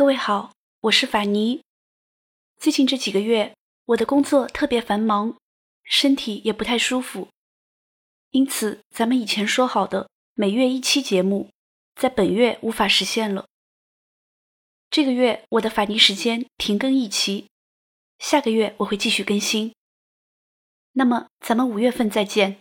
[0.00, 1.60] 各位好我是法尼。
[2.56, 3.54] 最近这几个月
[3.84, 5.36] 我的工作特别繁忙
[5.84, 7.28] 身体也不太舒服
[8.30, 11.50] 因此咱们以前说好的每月一期节目
[11.96, 13.44] 在本月无法实现了。
[14.88, 17.48] 这个月我的法尼时间停更一期
[18.18, 19.74] 下个月我会继续更新。
[20.92, 22.56] 那么咱们五月份再见。